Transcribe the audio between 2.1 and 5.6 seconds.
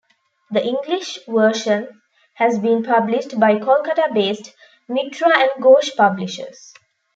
has been published by Kolkata-based Mitra and